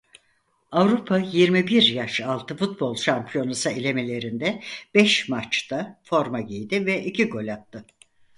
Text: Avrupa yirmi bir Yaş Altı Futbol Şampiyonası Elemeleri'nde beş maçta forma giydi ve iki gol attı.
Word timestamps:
Avrupa 0.71 1.17
yirmi 1.19 1.67
bir 1.67 1.81
Yaş 1.87 2.21
Altı 2.21 2.57
Futbol 2.57 2.95
Şampiyonası 2.95 3.69
Elemeleri'nde 3.69 4.61
beş 4.93 5.29
maçta 5.29 5.99
forma 6.03 6.41
giydi 6.41 6.85
ve 6.85 7.03
iki 7.05 7.25
gol 7.27 7.47
attı. 7.47 7.85